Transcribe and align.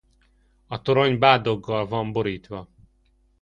A 0.67 0.81
torony 0.81 1.17
bádoggal 1.19 1.87
van 1.87 2.11
borítva. 2.11 2.69